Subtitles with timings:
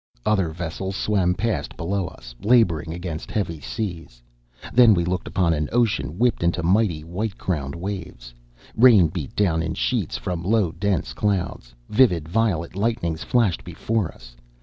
[0.25, 4.19] Other vessels swam past below us, laboring against heavy seas.
[4.73, 8.33] Then we looked upon an ocean whipped into mighty white crowned waves.
[8.75, 14.35] Rain beat down in sheets from low dense clouds; vivid violet lightnings flashed before us.